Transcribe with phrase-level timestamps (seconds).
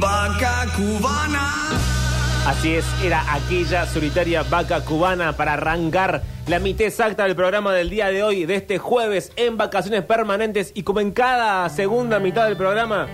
[0.00, 1.52] vaca cubana.
[2.46, 7.90] Así es, era aquella solitaria vaca cubana para arrancar la mitad exacta del programa del
[7.90, 12.46] día de hoy, de este jueves en vacaciones permanentes y como en cada segunda mitad
[12.46, 13.08] del programa,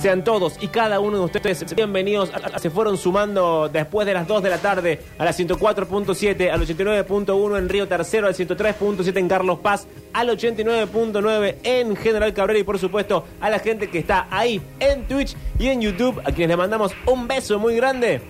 [0.00, 2.30] sean todos y cada uno de ustedes bienvenidos.
[2.32, 6.50] a- a- Se fueron sumando después de las 2 de la tarde a la 104.7,
[6.50, 12.58] al 89.1 en Río Tercero, al 103.7 en Carlos Paz, al 89.9 en General Cabrera
[12.60, 16.32] y por supuesto a la gente que está ahí en Twitch y en YouTube, a
[16.32, 18.20] quienes le mandamos un beso muy grande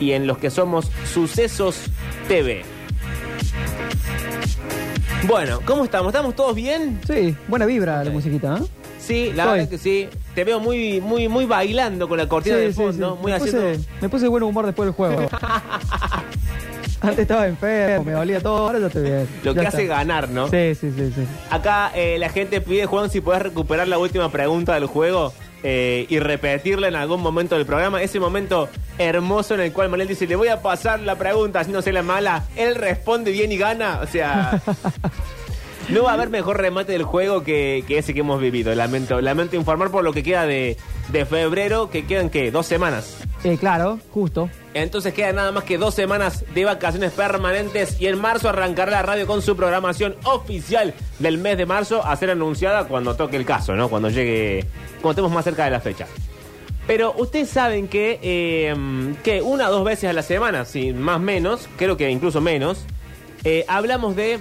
[0.00, 1.84] y en los que somos Sucesos
[2.28, 2.62] TV.
[5.26, 6.08] Bueno, ¿cómo estamos?
[6.08, 7.00] ¿Estamos todos bien?
[7.06, 8.66] Sí, buena vibra la musiquita, ¿eh?
[9.06, 9.58] Sí, la Estoy.
[9.58, 10.08] verdad que sí.
[10.34, 13.22] Te veo muy, muy, muy bailando con la cortina Sí, de sí, fondo, sí.
[13.22, 13.60] muy me, haciendo.
[13.78, 15.28] puse, me puse de buen humor después del juego.
[17.02, 19.28] Antes estaba enfermo, me valía todo, ahora ya estoy bien.
[19.44, 19.78] Lo Ya que está.
[19.78, 20.48] hace ganar, ¿no?
[20.48, 21.22] Sí, sí, sí, sí.
[21.50, 26.06] Acá eh, la gente pide, Juan, si puedes recuperar la última pregunta del juego eh,
[26.08, 28.02] y repetirla en algún momento del programa.
[28.02, 28.68] Ese momento
[28.98, 32.44] hermoso en el cual Manuel dice, le voy a pasar la pregunta haciéndose la mala.
[32.56, 34.00] Él responde bien y gana.
[34.02, 34.60] O sea,
[35.88, 38.74] no va a haber mejor remate del juego que, que ese que hemos vivido.
[38.74, 40.76] Lamento, lamento informar por lo que queda de,
[41.08, 42.50] de febrero, que quedan, ¿qué?
[42.50, 43.18] Dos semanas.
[43.44, 44.50] Eh, claro, justo.
[44.74, 49.02] Entonces quedan nada más que dos semanas de vacaciones permanentes y en marzo arrancará la
[49.02, 53.46] radio con su programación oficial del mes de marzo a ser anunciada cuando toque el
[53.46, 53.88] caso, ¿no?
[53.88, 54.64] Cuando llegue,
[55.00, 56.06] cuando estemos más cerca de la fecha.
[56.86, 58.74] Pero ustedes saben que, eh,
[59.24, 62.84] que una o dos veces a la semana, si más menos, creo que incluso menos,
[63.44, 64.40] eh, hablamos de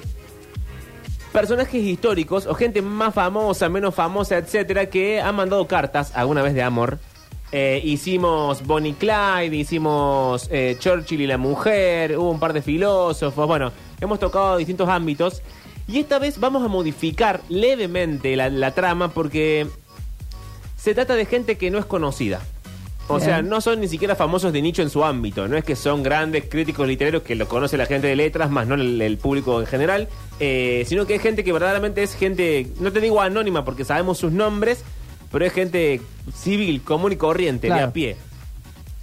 [1.35, 6.53] personajes históricos o gente más famosa, menos famosa, etcétera, que han mandado cartas alguna vez
[6.53, 6.97] de amor.
[7.51, 13.47] Eh, hicimos Bonnie Clyde, hicimos eh, Churchill y la mujer, hubo un par de filósofos,
[13.47, 15.41] bueno, hemos tocado distintos ámbitos.
[15.89, 19.67] Y esta vez vamos a modificar levemente la, la trama porque
[20.77, 22.39] se trata de gente que no es conocida.
[23.07, 23.25] O Bien.
[23.29, 25.47] sea, no son ni siquiera famosos de nicho en su ámbito.
[25.47, 28.65] No es que son grandes críticos literarios que lo conoce la gente de letras, más
[28.67, 30.07] no el, el público en general.
[30.39, 34.17] eh, sino que es gente que verdaderamente es gente, no te digo anónima porque sabemos
[34.17, 34.83] sus nombres,
[35.31, 36.01] pero es gente
[36.35, 38.15] civil, común y corriente, de a pie.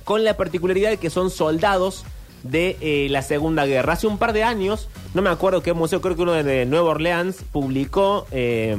[0.05, 2.05] Con la particularidad de que son soldados
[2.43, 3.93] de eh, la Segunda Guerra.
[3.93, 6.91] Hace un par de años, no me acuerdo qué museo, creo que uno de Nueva
[6.91, 8.77] Orleans publicó eh,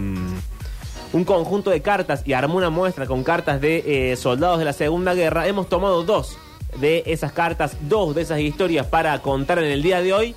[1.13, 4.73] un conjunto de cartas y armó una muestra con cartas de eh, soldados de la
[4.73, 5.47] Segunda Guerra.
[5.47, 6.37] Hemos tomado dos
[6.79, 10.35] de esas cartas, dos de esas historias para contar en el día de hoy.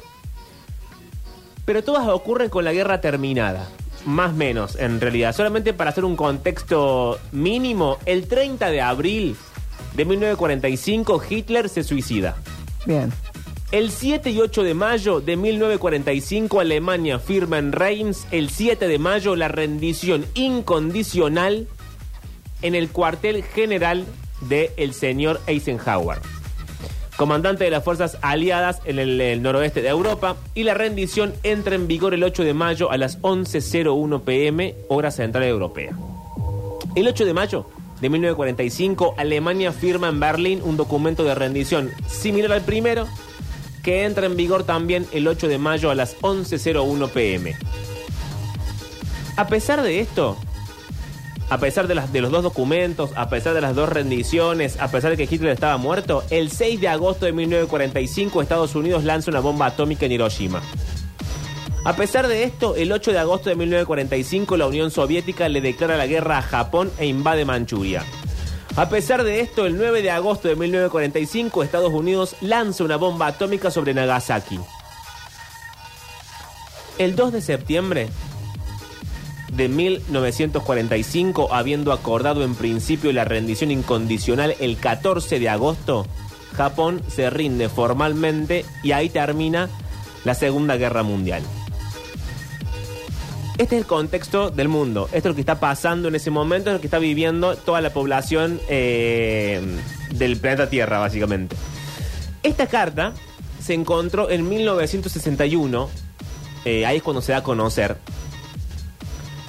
[1.65, 3.67] Pero todas ocurren con la guerra terminada.
[4.05, 5.35] Más menos, en realidad.
[5.35, 9.37] Solamente para hacer un contexto mínimo, el 30 de abril
[9.95, 12.37] de 1945 Hitler se suicida.
[12.85, 13.13] Bien.
[13.72, 18.99] El 7 y 8 de mayo de 1945 Alemania firma en Reims el 7 de
[19.00, 21.66] mayo la rendición incondicional
[22.62, 24.04] en el cuartel general
[24.43, 26.19] del señor Eisenhower,
[27.16, 31.75] comandante de las fuerzas aliadas en el, el noroeste de Europa, y la rendición entra
[31.75, 35.91] en vigor el 8 de mayo a las 11.01 pm, hora central europea.
[36.94, 37.66] El 8 de mayo
[38.00, 43.09] de 1945, Alemania firma en Berlín un documento de rendición similar al primero,
[43.87, 47.55] que entra en vigor también el 8 de mayo a las 11.01 pm.
[49.37, 50.37] A pesar de esto,
[51.51, 55.13] a pesar de, de los dos documentos, a pesar de las dos rendiciones, a pesar
[55.13, 59.39] de que Hitler estaba muerto, el 6 de agosto de 1945 Estados Unidos lanza una
[59.39, 60.63] bomba atómica en Hiroshima.
[61.85, 65.97] A pesar de esto, el 8 de agosto de 1945 la Unión Soviética le declara
[65.97, 68.05] la guerra a Japón e invade Manchuria.
[68.77, 73.27] A pesar de esto, el 9 de agosto de 1945 Estados Unidos lanza una bomba
[73.27, 74.61] atómica sobre Nagasaki.
[76.99, 78.09] El 2 de septiembre
[79.51, 86.07] de 1945, habiendo acordado en principio la rendición incondicional el 14 de agosto,
[86.55, 89.71] Japón se rinde formalmente y ahí termina
[90.25, 91.43] la Segunda Guerra Mundial.
[93.59, 95.07] Este es el contexto del mundo.
[95.07, 97.81] Esto es lo que está pasando en ese momento, es lo que está viviendo toda
[97.81, 99.63] la población eh,
[100.11, 101.57] del planeta Tierra, básicamente.
[102.43, 103.15] Esta carta
[103.59, 105.89] se encontró en 1961,
[106.67, 107.97] eh, ahí es cuando se da a conocer,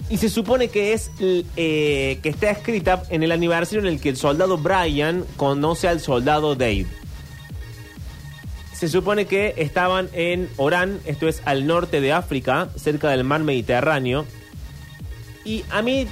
[0.09, 4.07] y se supone que es eh, que está escrita en el aniversario en el que
[4.07, 6.87] el soldado Brian conoce al soldado Dave.
[8.77, 13.41] Se supone que estaban en Orán, esto es al norte de África, cerca del mar
[13.41, 14.25] Mediterráneo.
[15.43, 16.07] Y a mí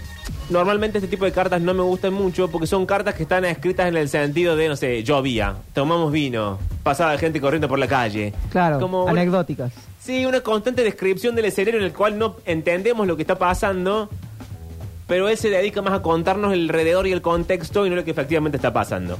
[0.50, 3.88] normalmente este tipo de cartas no me gustan mucho porque son cartas que están escritas
[3.88, 8.34] en el sentido de, no sé, llovía, tomamos vino, pasaba gente corriendo por la calle.
[8.50, 9.72] Claro, Como una- anecdóticas.
[10.00, 14.10] Sí, una constante descripción del escenario en el cual no entendemos lo que está pasando,
[15.06, 18.04] pero él se dedica más a contarnos el alrededor y el contexto y no lo
[18.04, 19.20] que efectivamente está pasando.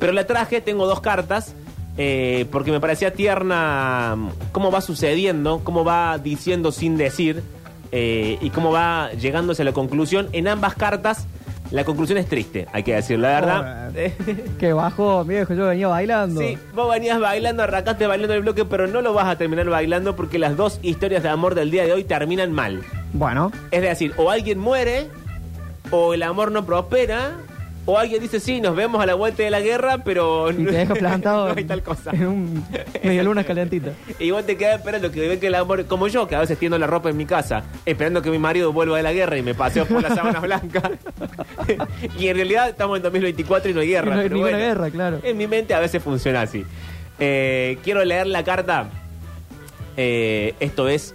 [0.00, 1.54] Pero la traje, tengo dos cartas,
[2.02, 4.16] eh, porque me parecía tierna
[4.52, 7.42] cómo va sucediendo, cómo va diciendo sin decir,
[7.92, 10.30] eh, y cómo va llegándose a la conclusión.
[10.32, 11.26] En ambas cartas,
[11.70, 13.90] la conclusión es triste, hay que decir la verdad.
[14.58, 16.40] Qué bajo, viejo, yo venía bailando.
[16.40, 20.16] Sí, vos venías bailando, arrancaste bailando el bloque, pero no lo vas a terminar bailando
[20.16, 22.82] porque las dos historias de amor del día de hoy terminan mal.
[23.12, 25.08] Bueno, Es decir, o alguien muere,
[25.90, 27.32] o el amor no prospera,
[27.86, 30.72] o alguien dice, sí, nos vemos a la vuelta de la guerra, pero y te
[30.72, 32.10] deja plantado no hay tal cosa.
[32.12, 32.64] en un
[33.02, 33.92] medio luna calentita.
[34.18, 36.58] Y vos te quedas esperando que ve que el amor, como yo, que a veces
[36.58, 39.42] tiendo la ropa en mi casa, esperando que mi marido vuelva de la guerra y
[39.42, 40.90] me paseo por las sábanas blancas.
[42.18, 44.06] y en realidad estamos en 2024 y no hay guerra.
[44.06, 45.20] Y no hay pero ninguna bueno, guerra, claro.
[45.22, 46.64] En mi mente a veces funciona así.
[47.18, 48.88] Eh, quiero leer la carta.
[49.96, 51.14] Eh, esto es.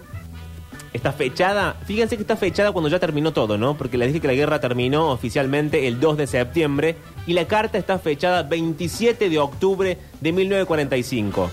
[0.96, 1.74] Está fechada.
[1.84, 3.76] Fíjense que está fechada cuando ya terminó todo, ¿no?
[3.76, 6.96] Porque les dije que la guerra terminó oficialmente el 2 de septiembre.
[7.26, 11.50] Y la carta está fechada 27 de octubre de 1945.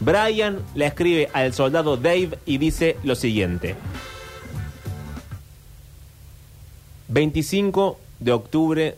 [0.00, 3.76] Brian le escribe al soldado Dave y dice lo siguiente.
[7.06, 8.96] 25 de octubre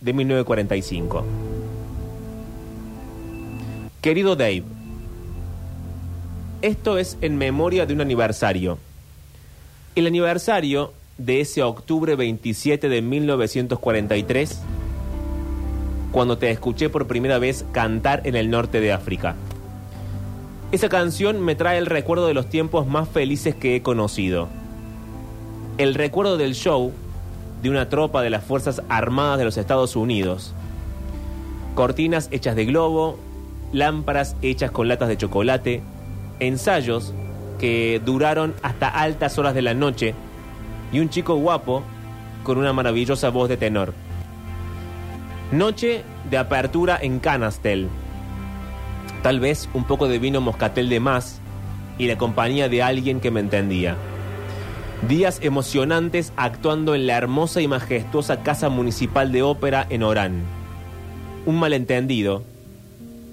[0.00, 1.22] de 1945.
[4.00, 4.62] Querido Dave,
[6.62, 8.78] esto es en memoria de un aniversario.
[9.98, 14.60] El aniversario de ese octubre 27 de 1943,
[16.12, 19.34] cuando te escuché por primera vez cantar en el norte de África.
[20.70, 24.46] Esa canción me trae el recuerdo de los tiempos más felices que he conocido.
[25.78, 26.92] El recuerdo del show
[27.60, 30.54] de una tropa de las Fuerzas Armadas de los Estados Unidos.
[31.74, 33.18] Cortinas hechas de globo,
[33.72, 35.82] lámparas hechas con latas de chocolate,
[36.38, 37.12] ensayos
[37.58, 40.14] que duraron hasta altas horas de la noche
[40.92, 41.82] y un chico guapo
[42.42, 43.92] con una maravillosa voz de tenor.
[45.52, 47.88] Noche de apertura en Canastel.
[49.22, 51.40] Tal vez un poco de vino moscatel de más
[51.98, 53.96] y la compañía de alguien que me entendía.
[55.08, 60.42] Días emocionantes actuando en la hermosa y majestuosa Casa Municipal de Ópera en Orán.
[61.46, 62.42] Un malentendido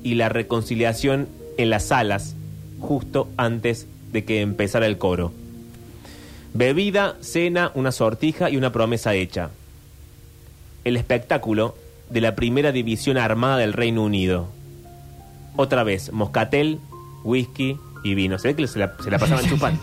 [0.04, 2.36] y la reconciliación en las salas
[2.80, 5.34] justo antes de que empezara el coro.
[6.54, 9.50] Bebida, cena, una sortija y una promesa hecha.
[10.86, 11.76] El espectáculo
[12.10, 14.48] de la primera división armada del Reino Unido.
[15.58, 16.80] Otra vez, moscatel,
[17.26, 18.40] whisky y vino.
[18.40, 19.82] Se ve que se la, se la pasaban chupando.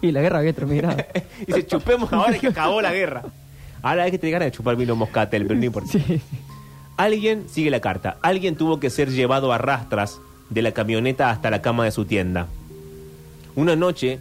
[0.00, 0.96] Y la guerra había terminado.
[1.46, 3.22] Dice, chupemos ahora que acabó la guerra.
[3.82, 5.92] Ahora hay que tener ganas de chupar vino moscatel, pero no importa.
[5.92, 6.22] Sí.
[6.96, 11.50] Alguien, sigue la carta, alguien tuvo que ser llevado a rastras de la camioneta hasta
[11.50, 12.46] la cama de su tienda.
[13.56, 14.20] Una noche,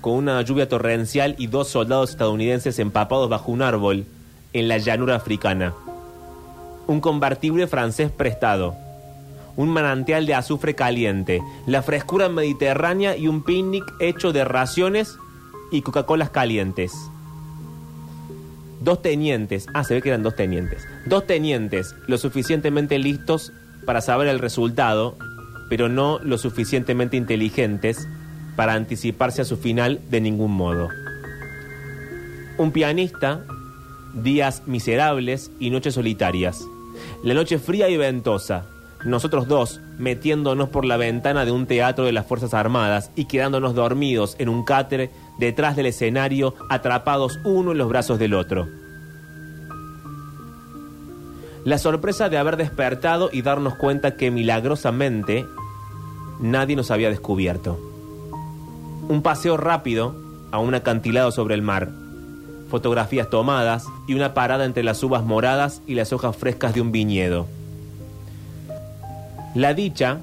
[0.00, 4.06] con una lluvia torrencial y dos soldados estadounidenses empapados bajo un árbol
[4.52, 5.74] en la llanura africana.
[6.86, 8.76] Un convertible francés prestado.
[9.56, 11.42] Un manantial de azufre caliente.
[11.66, 15.18] La frescura mediterránea y un picnic hecho de raciones
[15.72, 16.92] y Coca-Colas calientes.
[18.80, 20.86] Dos tenientes, ah, se ve que eran dos tenientes.
[21.04, 23.52] Dos tenientes lo suficientemente listos
[23.84, 25.16] para saber el resultado,
[25.68, 28.06] pero no lo suficientemente inteligentes
[28.58, 30.88] para anticiparse a su final de ningún modo.
[32.58, 33.44] Un pianista,
[34.14, 36.66] días miserables y noches solitarias.
[37.22, 38.66] La noche fría y ventosa.
[39.04, 43.76] Nosotros dos metiéndonos por la ventana de un teatro de las Fuerzas Armadas y quedándonos
[43.76, 48.66] dormidos en un cáter detrás del escenario, atrapados uno en los brazos del otro.
[51.64, 55.46] La sorpresa de haber despertado y darnos cuenta que milagrosamente
[56.40, 57.87] nadie nos había descubierto.
[59.08, 60.14] Un paseo rápido
[60.50, 61.88] a un acantilado sobre el mar,
[62.68, 66.92] fotografías tomadas y una parada entre las uvas moradas y las hojas frescas de un
[66.92, 67.46] viñedo.
[69.54, 70.18] La dicha,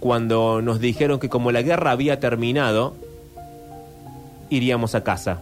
[0.00, 2.94] cuando nos dijeron que como la guerra había terminado,
[4.48, 5.40] iríamos a casa.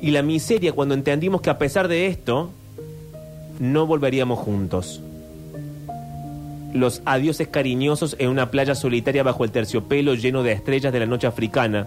[0.00, 2.50] Y la miseria cuando entendimos que a pesar de esto,
[3.60, 5.02] no volveríamos juntos.
[6.74, 11.06] Los adioses cariñosos en una playa solitaria bajo el terciopelo lleno de estrellas de la
[11.06, 11.86] noche africana.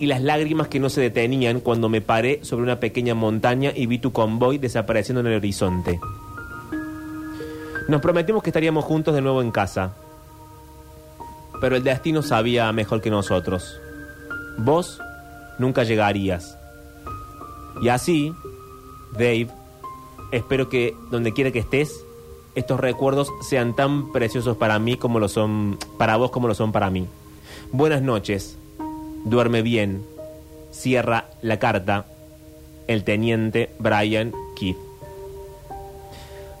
[0.00, 3.86] Y las lágrimas que no se detenían cuando me paré sobre una pequeña montaña y
[3.86, 6.00] vi tu convoy desapareciendo en el horizonte.
[7.86, 9.94] Nos prometimos que estaríamos juntos de nuevo en casa.
[11.60, 13.80] Pero el destino sabía mejor que nosotros.
[14.58, 15.00] Vos
[15.60, 16.58] nunca llegarías.
[17.80, 18.34] Y así,
[19.12, 19.50] Dave,
[20.32, 22.04] espero que donde quiera que estés,
[22.60, 26.72] estos recuerdos sean tan preciosos para mí como lo son para vos como lo son
[26.72, 27.06] para mí.
[27.72, 28.56] Buenas noches.
[29.24, 30.04] Duerme bien.
[30.70, 32.04] Cierra la carta.
[32.86, 34.76] El teniente Brian Keith.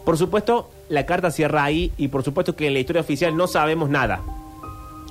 [0.04, 3.46] Por supuesto, la carta cierra ahí y por supuesto que en la historia oficial no
[3.46, 4.20] sabemos nada.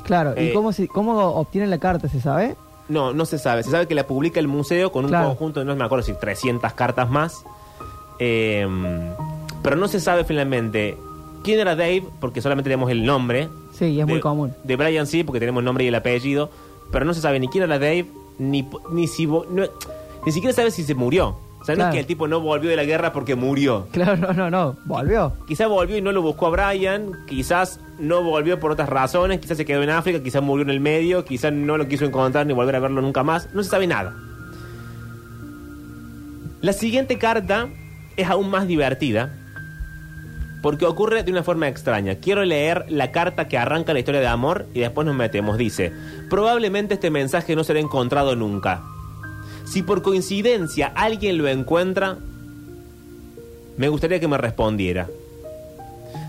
[0.04, 2.56] Claro, ¿y Eh, cómo, se, cómo obtienen la carta, se sabe?
[2.88, 3.64] No, no se sabe.
[3.64, 5.28] Se sabe que la publica el museo con un Claro.
[5.30, 7.44] conjunto de, no me acuerdo si 300 cartas más.
[8.18, 8.68] Eh,
[9.64, 10.98] pero no se sabe finalmente
[11.44, 13.50] quién era Dave, porque solamente tenemos el nombre.
[13.74, 14.54] Sí, y es de, muy común.
[14.64, 16.50] De Brian sí, porque tenemos el nombre y el apellido.
[16.92, 18.06] Pero no se sabe ni quién era Dave,
[18.40, 19.26] ni, ni si...
[19.28, 19.46] no-
[20.26, 21.38] ni siquiera sabe si se murió.
[21.62, 23.88] O sea, no es que el tipo no volvió de la guerra porque murió.
[23.92, 24.78] Claro, no, no, no.
[24.86, 25.34] Volvió.
[25.46, 29.58] Quizás volvió y no lo buscó a Brian, quizás no volvió por otras razones, quizás
[29.58, 32.54] se quedó en África, quizás murió en el medio, quizás no lo quiso encontrar ni
[32.54, 34.16] volver a verlo nunca más, no se sabe nada.
[36.62, 37.68] La siguiente carta
[38.18, 39.38] es aún más divertida
[40.62, 42.16] porque ocurre de una forma extraña.
[42.16, 45.58] Quiero leer la carta que arranca la historia de amor y después nos metemos.
[45.58, 45.92] Dice,
[46.30, 48.84] probablemente este mensaje no será encontrado nunca.
[49.66, 52.18] Si por coincidencia alguien lo encuentra,
[53.78, 55.08] me gustaría que me respondiera.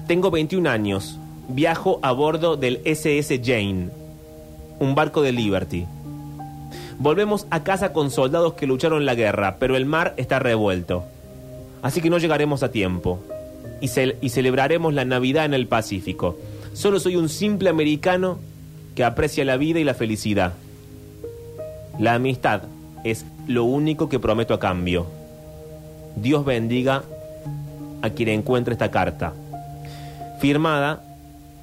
[0.06, 1.18] Tengo 21 años.
[1.48, 3.88] Viajo a bordo del SS Jane,
[4.78, 5.86] un barco de Liberty.
[6.98, 11.04] Volvemos a casa con soldados que lucharon la guerra, pero el mar está revuelto.
[11.82, 13.18] Así que no llegaremos a tiempo.
[13.80, 16.38] Y, ce- y celebraremos la Navidad en el Pacífico.
[16.72, 18.38] Solo soy un simple americano
[18.94, 20.52] que aprecia la vida y la felicidad.
[21.98, 22.62] La amistad
[23.04, 25.06] es lo único que prometo a cambio.
[26.16, 27.02] Dios bendiga
[28.02, 29.32] a quien encuentre esta carta.
[30.40, 31.02] Firmada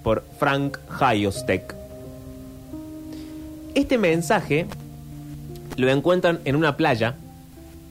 [0.03, 1.75] por Frank Hayostek.
[3.75, 4.65] Este mensaje
[5.75, 7.15] lo encuentran en una playa.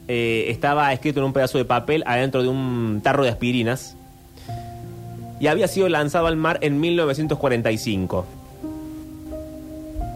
[0.09, 3.97] Eh, estaba escrito en un pedazo de papel adentro de un tarro de aspirinas.
[5.39, 8.27] Y había sido lanzado al mar en 1945.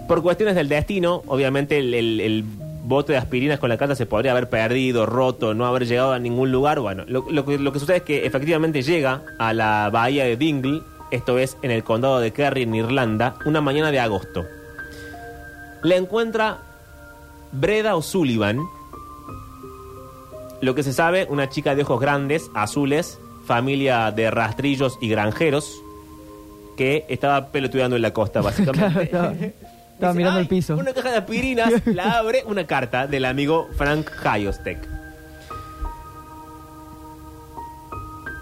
[0.08, 2.44] Por cuestiones del destino, obviamente el,
[2.82, 6.18] bote de aspirinas con la carta se podría haber perdido, roto, no haber llegado a
[6.18, 6.80] ningún lugar.
[6.80, 11.56] Bueno, lo, que, sucede es que efectivamente llega a la bahía de Dingle, esto es
[11.62, 14.44] en el condado de Kerry, en Irlanda, una mañana de agosto.
[15.82, 16.58] La encuentra
[17.52, 18.58] Breda O'Sullivan,
[20.60, 23.18] lo que se sabe, una chica de ojos grandes, azules,
[23.50, 25.82] familia de rastrillos y granjeros,
[26.76, 29.08] que estaba pelotudeando en la costa, básicamente.
[29.08, 29.34] Claro,
[29.94, 30.76] estaba, mirando "Ay, el piso.
[30.76, 34.78] Una caja de aspirinas, la abre, una carta del amigo Frank Hayostek.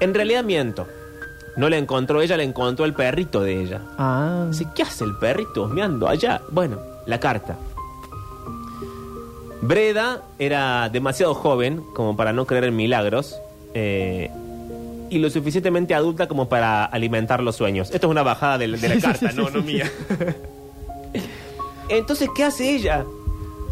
[0.01, 0.87] En realidad miento.
[1.57, 3.81] No la encontró ella, la encontró el perrito de ella.
[3.97, 6.43] Ah, Dice, ¿qué hace el perrito husmeando allá?
[6.51, 7.57] Bueno, la carta.
[9.63, 13.37] Breda era demasiado joven como para no creer en milagros
[13.75, 14.31] eh,
[15.11, 17.91] y lo suficientemente adulta como para alimentar los sueños.
[17.93, 19.91] Esto es una bajada de, de la carta, no, no mía.
[21.89, 23.05] Entonces, ¿qué hace ella?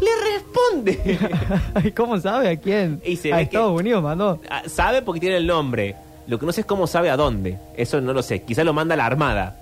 [0.01, 1.93] Le responde.
[1.95, 3.01] ¿cómo sabe a quién?
[3.05, 4.39] Y se a Estados que- Unidos mandó.
[4.49, 5.95] Ah, sabe porque tiene el nombre.
[6.27, 7.57] Lo que no sé es cómo sabe a dónde.
[7.75, 8.41] Eso no lo sé.
[8.43, 9.57] Quizá lo manda la Armada.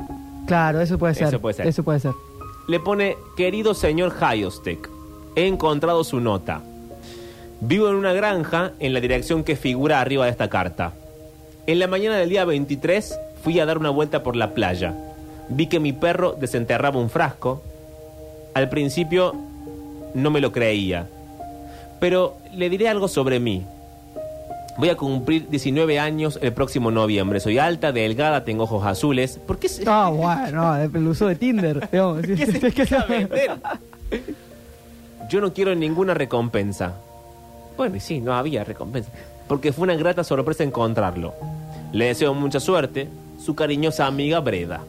[0.47, 1.27] Claro, eso puede ser.
[1.27, 1.67] Eso puede ser.
[1.67, 2.13] Eso puede ser.
[2.67, 4.89] Le pone, querido señor Hayostek,
[5.35, 6.61] he encontrado su nota.
[7.61, 10.93] Vivo en una granja en la dirección que figura arriba de esta carta.
[11.67, 14.93] En la mañana del día 23 fui a dar una vuelta por la playa.
[15.49, 17.63] Vi que mi perro desenterraba un frasco.
[18.53, 19.33] Al principio
[20.13, 21.07] no me lo creía.
[21.99, 23.63] Pero le diré algo sobre mí.
[24.77, 27.39] Voy a cumplir 19 años el próximo noviembre.
[27.39, 29.39] Soy alta, delgada, tengo ojos azules.
[29.45, 29.83] ¿Por qué se...
[29.87, 31.89] Ah, bueno, no, el uso de Tinder.
[31.91, 32.21] digamos.
[32.25, 33.51] ¿Qué se Es que- empieza a vender?
[35.29, 36.93] Yo no quiero ninguna recompensa.
[37.77, 39.09] Bueno, y sí, no había recompensa.
[39.47, 41.33] Porque fue una grata sorpresa encontrarlo.
[41.91, 43.07] Le deseo mucha suerte.
[43.43, 44.81] Su cariñosa amiga Breda.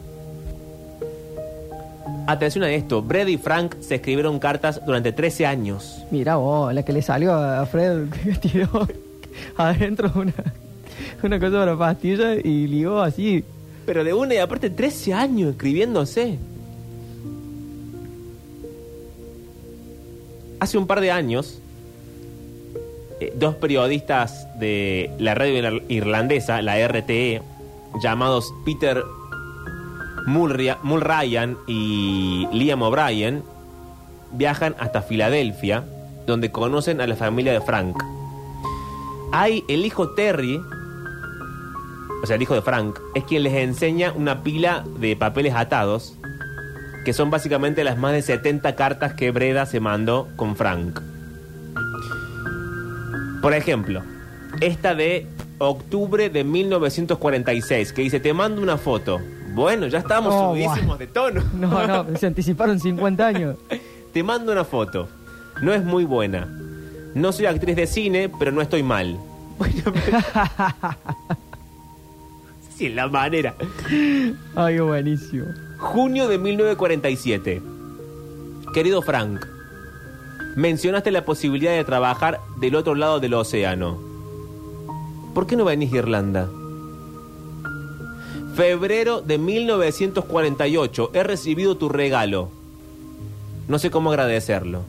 [2.27, 3.01] Atención a esto.
[3.01, 6.03] Breda y Frank se escribieron cartas durante 13 años.
[6.11, 8.87] Mira vos, la que le salió a Fred que tiró
[9.55, 10.33] adentro una,
[11.23, 13.43] una cosa para pastilla y ligó así.
[13.85, 16.37] Pero de una y aparte 13 años escribiéndose.
[20.59, 21.61] Hace un par de años,
[23.19, 27.41] eh, dos periodistas de la radio ir- irlandesa, la RTE,
[28.01, 29.03] llamados Peter
[30.25, 33.43] Mulryan y Liam O'Brien,
[34.33, 35.83] viajan hasta Filadelfia,
[36.25, 37.95] donde conocen a la familia de Frank.
[39.31, 40.59] Hay el hijo Terry,
[42.23, 46.15] o sea, el hijo de Frank, es quien les enseña una pila de papeles atados,
[47.05, 50.99] que son básicamente las más de 70 cartas que Breda se mandó con Frank.
[53.47, 54.03] Por ejemplo,
[54.59, 55.25] esta de
[55.59, 59.21] octubre de 1946, que dice, te mando una foto.
[59.53, 61.41] Bueno, ya estamos Oh, subidísimos de tono.
[61.53, 63.55] No, no, se anticiparon 50 años.
[64.11, 65.07] Te mando una foto.
[65.61, 66.45] No es muy buena.
[67.15, 69.17] No soy actriz de cine, pero no estoy mal.
[69.57, 70.19] Bueno, pero-
[72.75, 73.55] sí, la manera.
[74.55, 75.45] Ay, buenísimo.
[75.77, 77.61] Junio de 1947.
[78.73, 79.45] Querido Frank,
[80.57, 83.97] mencionaste la posibilidad de trabajar del otro lado del océano.
[85.35, 86.49] ¿Por qué no venís a Irlanda?
[88.55, 91.11] Febrero de 1948.
[91.13, 92.49] He recibido tu regalo.
[93.67, 94.81] No sé cómo agradecerlo.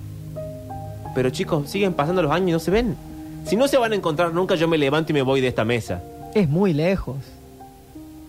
[1.14, 2.96] Pero chicos, siguen pasando los años y no se ven.
[3.44, 5.64] Si no se van a encontrar nunca, yo me levanto y me voy de esta
[5.66, 6.02] mesa.
[6.34, 7.16] Es muy lejos.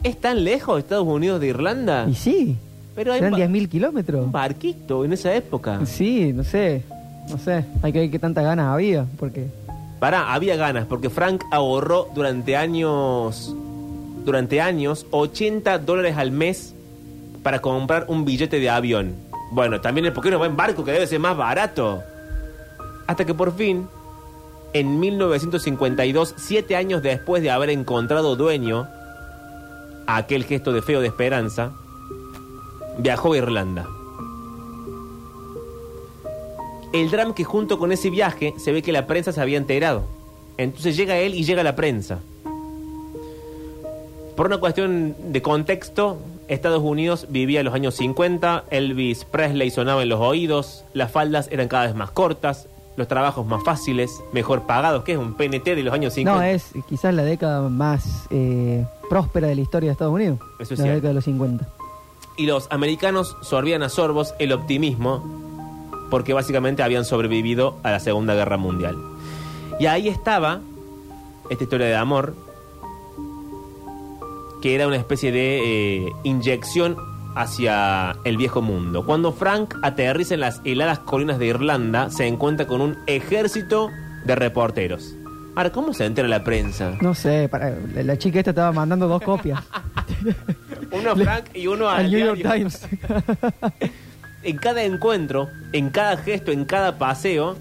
[0.04, 2.06] ¿Es tan lejos Estados Unidos de Irlanda?
[2.10, 2.58] Y sí,
[2.96, 4.26] Pero hay serán ba- 10.000 kilómetros.
[4.26, 5.86] un barquito en esa época.
[5.86, 6.84] Sí, no sé.
[7.30, 7.66] No sé.
[7.82, 9.06] Hay que ver qué tantas ganas había.
[9.18, 9.48] Porque.
[10.00, 13.54] Pará, había ganas, porque Frank ahorró durante años,
[14.24, 16.74] durante años, 80 dólares al mes
[17.44, 19.16] para comprar un billete de avión.
[19.52, 22.02] Bueno, también el por qué no va en barco, que debe ser más barato.
[23.08, 23.88] Hasta que por fin,
[24.74, 28.88] en 1952, siete años después de haber encontrado dueño
[30.08, 31.72] aquel gesto de feo de esperanza,
[33.00, 33.88] viajó a Irlanda.
[36.92, 40.04] El drama que junto con ese viaje se ve que la prensa se había enterado.
[40.58, 42.20] Entonces llega él y llega la prensa.
[44.36, 46.18] Por una cuestión de contexto,
[46.48, 51.50] Estados Unidos vivía en los años 50, Elvis Presley sonaba en los oídos, las faldas
[51.52, 55.64] eran cada vez más cortas, los trabajos más fáciles, mejor pagados, que es un PNT
[55.64, 56.40] de los años 50.
[56.40, 60.40] No, es quizás la década más eh, próspera de la historia de Estados Unidos.
[60.60, 60.96] Eso es la cierto.
[60.96, 61.68] década de los 50.
[62.38, 65.49] Y los americanos sorbían a sorbos el optimismo
[66.10, 68.98] porque básicamente habían sobrevivido a la Segunda Guerra Mundial.
[69.80, 70.62] Y ahí estaba
[71.50, 72.36] esta historia de amor,
[74.62, 76.98] que era una especie de eh, inyección
[77.36, 79.06] hacia el viejo mundo.
[79.06, 83.90] Cuando Frank aterriza en las heladas colinas de Irlanda, se encuentra con un ejército
[84.26, 85.16] de reporteros.
[85.56, 86.98] Ahora, ¿cómo se entera la prensa?
[87.02, 89.60] No sé, para, la, chica esta estaba mandando dos copias.
[90.92, 92.42] Uno a Frank y uno al, al New York.
[92.42, 92.88] Times.
[94.44, 97.58] En cada encuentro, en cada gesto, en cada paseo,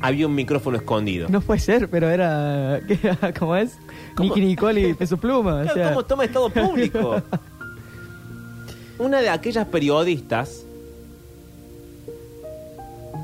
[0.00, 1.28] había un micrófono escondido.
[1.28, 2.80] no puede ser, pero era.
[2.88, 3.32] ¿qué era?
[3.32, 3.76] ¿Cómo es?
[4.16, 4.34] ¿Cómo?
[4.34, 5.56] Nicky Nicole y Peso Pluma.
[5.60, 7.22] o Claro, sea, ¿Cómo toma estado público?
[8.98, 10.64] Una de aquellas periodistas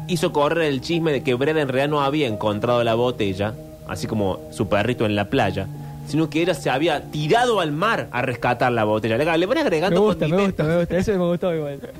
[0.08, 3.54] hizo correr el chisme de que Breda en realidad no había encontrado la botella,
[3.88, 5.66] así como su perrito en la playa,
[6.06, 9.18] sino que ella se había tirado al mar a rescatar la botella.
[9.18, 10.96] Le, le van me agregando gusta, me gusta, me gusta.
[10.96, 11.80] Eso me gustó igual.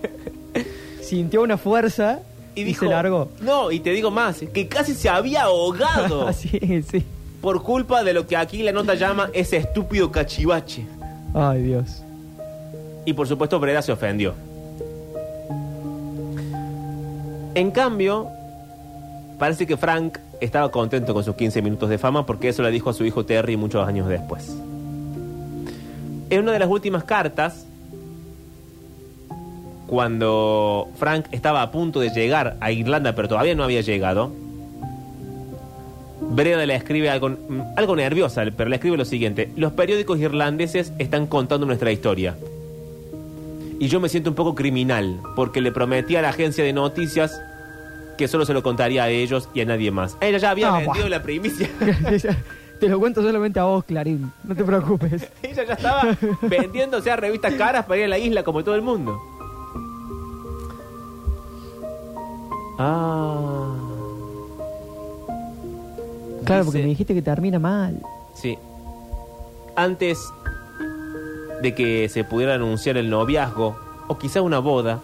[1.09, 2.21] Sintió una fuerza
[2.55, 3.29] Y, y, dijo, se largó.
[3.41, 6.31] No, y te digo más, que casi se había ahogado.
[6.35, 7.05] sí, sí.
[7.41, 10.87] por culpa de lo que aquí la nota llama ese estúpido cachivache.
[11.35, 12.03] Ay, Dios.
[13.07, 14.35] Y por supuesto Breda se ofendió.
[17.55, 18.29] En cambio,
[19.39, 22.91] parece que Frank estaba contento con sus 15 minutos de fama porque eso le dijo
[22.91, 24.55] a su hijo Terry muchos años después.
[26.31, 27.65] En una de las últimas cartas,
[29.89, 34.31] cuando Frank estaba a punto de llegar a Irlanda pero todavía no había llegado,
[36.21, 39.51] Breda le escribe algo, mm, algo nerviosa, pero le escribe lo siguiente.
[39.57, 42.37] Los periódicos irlandeses están contando nuestra historia.
[43.81, 47.41] Y yo me siento un poco criminal, porque le prometí a la agencia de noticias
[48.19, 50.17] que solo se lo contaría a ellos y a nadie más.
[50.21, 51.71] Ella ya había vendido la primicia.
[52.81, 54.31] Te lo cuento solamente a vos, Clarín.
[54.45, 55.29] No te preocupes.
[55.43, 58.83] Ella ya estaba vendiéndose a revistas caras para ir a la isla como todo el
[58.83, 59.21] mundo.
[62.79, 63.75] Ah.
[66.45, 68.01] Claro, Dice- porque me dijiste que termina mal.
[68.35, 68.57] Sí.
[69.77, 70.19] Antes
[71.63, 75.01] de que se pudiera anunciar el noviazgo o quizá una boda,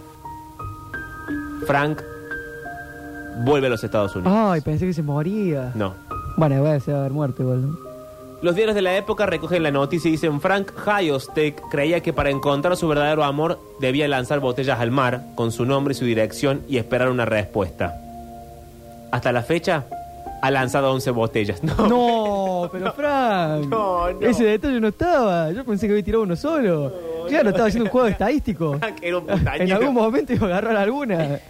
[1.66, 2.00] Frank
[3.44, 4.32] vuelve a los Estados Unidos.
[4.34, 5.72] Ay, pensé que se moría.
[5.74, 5.94] No.
[6.36, 7.62] Bueno, va a haber muerto igual.
[7.68, 7.83] ¿no?
[8.44, 12.28] Los diarios de la época recogen la noticia y dicen Frank Hyostek creía que para
[12.28, 16.60] encontrar su verdadero amor debía lanzar botellas al mar con su nombre y su dirección
[16.68, 17.98] y esperar una respuesta.
[19.10, 19.86] Hasta la fecha
[20.42, 21.62] ha lanzado 11 botellas.
[21.64, 21.88] No.
[21.88, 23.64] No, pero Frank.
[23.66, 24.20] No, no.
[24.20, 25.50] Ese detalle no estaba.
[25.50, 26.92] Yo pensé que había tirado uno solo.
[27.26, 28.76] claro, estaba haciendo un juego estadístico.
[28.78, 31.40] Frank era un en algún momento iba a agarrar alguna.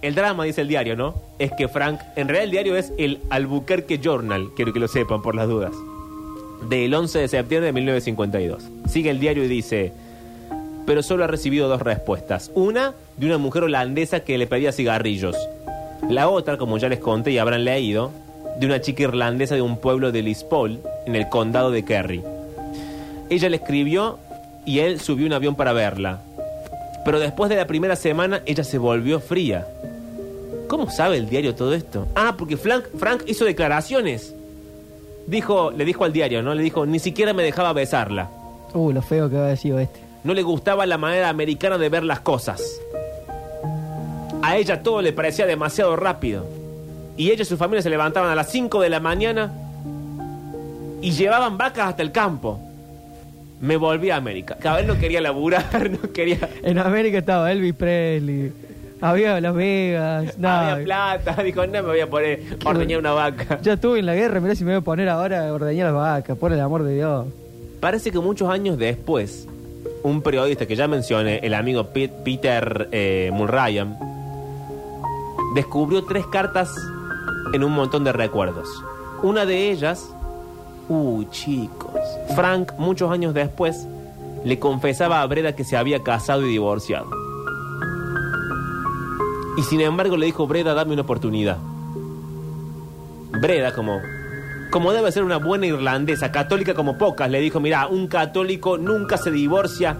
[0.00, 1.20] El drama, dice el diario, ¿no?
[1.38, 5.20] Es que Frank, en realidad el diario es el Albuquerque Journal, quiero que lo sepan
[5.20, 5.72] por las dudas,
[6.68, 8.64] del 11 de septiembre de 1952.
[8.88, 9.92] Sigue el diario y dice,
[10.86, 12.50] pero solo ha recibido dos respuestas.
[12.54, 15.36] Una, de una mujer holandesa que le pedía cigarrillos.
[16.08, 18.10] La otra, como ya les conté y habrán leído,
[18.58, 22.22] de una chica irlandesa de un pueblo de Lispol, en el condado de Kerry.
[23.30, 24.18] Ella le escribió
[24.64, 26.20] y él subió un avión para verla.
[27.04, 29.66] Pero después de la primera semana ella se volvió fría.
[30.68, 32.06] ¿Cómo sabe el diario todo esto?
[32.14, 34.34] Ah, porque Frank, Frank hizo declaraciones.
[35.26, 36.54] Dijo, le dijo al diario, ¿no?
[36.54, 38.28] Le dijo, ni siquiera me dejaba besarla.
[38.72, 40.00] Uh, lo feo que había sido este.
[40.24, 42.80] No le gustaba la manera americana de ver las cosas.
[44.42, 46.46] A ella todo le parecía demasiado rápido.
[47.16, 49.52] Y ella y su familia se levantaban a las 5 de la mañana
[51.00, 52.58] y llevaban vacas hasta el campo.
[53.60, 54.56] Me volví a América.
[54.60, 56.48] Cada vez no quería laburar, no quería...
[56.62, 58.52] En América estaba Elvis Presley.
[59.00, 60.38] Había Las Vegas.
[60.38, 60.72] nada.
[60.72, 61.42] Había plata.
[61.42, 63.58] Dijo, no me voy a poner ordeñar una vaca.
[63.62, 65.94] Ya estuve en la guerra, mirá si me voy a poner ahora a ordeñar las
[65.94, 67.26] vacas, por el amor de Dios.
[67.80, 69.46] Parece que muchos años después,
[70.02, 73.96] un periodista que ya mencioné, el amigo Pete- Peter eh, Mulryan,
[75.54, 76.70] descubrió tres cartas
[77.52, 78.68] en un montón de recuerdos.
[79.22, 80.08] Una de ellas,
[80.88, 82.00] uy chicos,
[82.34, 83.86] Frank muchos años después
[84.44, 87.08] le confesaba a Breda que se había casado y divorciado.
[89.56, 91.58] Y sin embargo le dijo, Breda, dame una oportunidad.
[93.40, 94.00] Breda, como,
[94.70, 99.16] como debe ser una buena irlandesa, católica como pocas, le dijo, mira, un católico nunca
[99.16, 99.96] se divorcia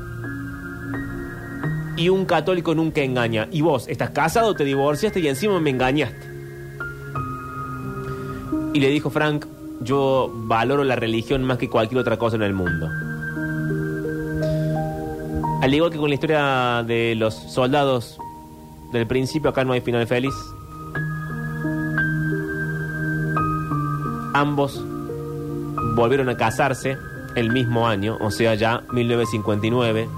[1.97, 3.49] y un católico nunca engaña.
[3.51, 6.35] Y vos, estás casado, te divorciaste y encima me engañaste.
[8.73, 9.47] Y le dijo Frank,
[9.81, 12.89] yo valoro la religión más que cualquier otra cosa en el mundo.
[15.63, 18.19] Al igual que con la historia de los soldados
[18.99, 20.35] del principio, acá no hay final feliz.
[24.33, 24.85] Ambos
[25.95, 26.97] volvieron a casarse
[27.37, 30.09] el mismo año, o sea, ya 1959.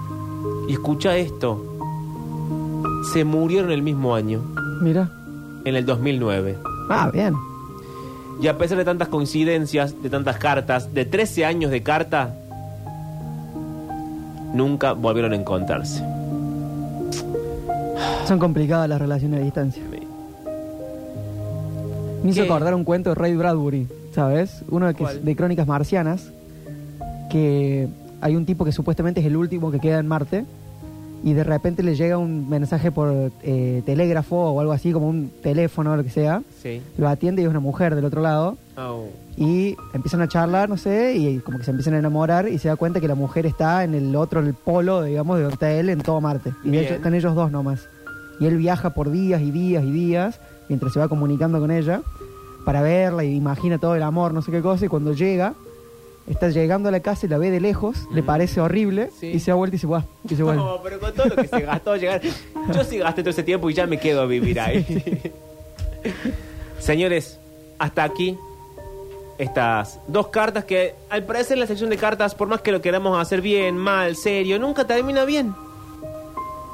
[0.69, 1.62] Y escucha esto.
[3.12, 4.43] Se murieron el mismo año,
[4.81, 5.11] Mira.
[5.65, 6.59] en el 2009.
[6.91, 7.35] Ah, bien.
[8.41, 12.35] Y a pesar de tantas coincidencias, de tantas cartas, de 13 años de carta,
[14.53, 16.03] nunca volvieron a encontrarse.
[18.27, 19.83] Son complicadas las relaciones a distancia.
[22.23, 22.49] Me hizo ¿Qué?
[22.49, 24.62] acordar un cuento de Ray Bradbury, ¿sabes?
[24.69, 25.25] Uno de, que- ¿Cuál?
[25.25, 26.33] de Crónicas Marcianas,
[27.31, 27.89] que
[28.21, 30.45] hay un tipo que supuestamente es el último que queda en Marte
[31.23, 35.31] y de repente le llega un mensaje por eh, telégrafo o algo así, como un
[35.43, 36.43] teléfono o lo que sea.
[36.62, 36.83] Sí.
[36.99, 39.07] Lo atiende y es una mujer del otro lado Oh.
[39.39, 42.69] y empiezan a charlar, no sé, y como que se empiezan a enamorar y se
[42.69, 45.55] da cuenta que la mujer está en el otro, en el polo, digamos, de donde
[45.55, 46.51] está él, en todo Marte.
[46.62, 46.85] Y de Bien.
[46.85, 47.89] hecho están ellos dos nomás.
[48.40, 52.03] Y él viaja por días y días y días mientras se va comunicando con ella
[52.64, 55.55] para verla y imagina todo el amor, no sé qué cosa, y cuando llega,
[56.27, 59.27] está llegando a la casa y la ve de lejos, le parece horrible Sí.
[59.29, 60.05] y se da vuelta y se va.
[60.29, 60.61] Y se vuelve.
[60.62, 62.20] No, pero con todo lo que se gastó llegar.
[62.75, 64.85] Yo sí gasté todo ese tiempo y ya me quedo a vivir ahí.
[66.81, 67.38] Señores,
[67.79, 68.37] hasta aquí
[69.38, 73.18] estas dos cartas que al parecer la sección de cartas, por más que lo queramos
[73.20, 75.55] hacer bien, mal, serio, nunca termina bien.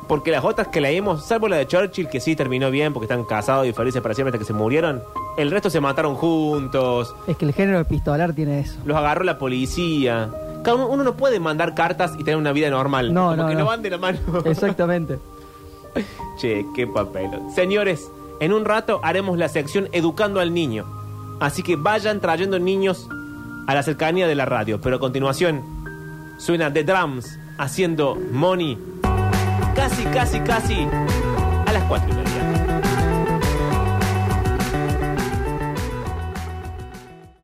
[0.09, 3.25] Porque las otras que leímos, salvo la de Churchill, que sí terminó bien porque están
[3.25, 5.03] casados y felices para siempre hasta que se murieron,
[5.39, 8.79] el resto se mataron juntos, Es que el género epistolar tiene eso.
[8.85, 10.31] los agarró la policía.
[10.65, 13.13] Cada uno, uno no puede mandar cartas y tener una vida normal.
[13.15, 13.67] No, Como no, que no no.
[13.67, 14.19] van de la mano.
[14.45, 15.19] Exactamente.
[16.39, 17.31] Che, qué papel.
[17.55, 18.11] Señores,
[18.41, 20.85] en un rato haremos la sección Educando al Niño.
[21.41, 23.09] Así que vayan trayendo niños
[23.67, 24.81] a la cercanía de la radio.
[24.81, 25.63] Pero a continuación
[26.39, 28.79] suena The Drums haciendo Money
[29.75, 30.89] casi, casi, casi
[31.67, 32.42] a las cuatro y media.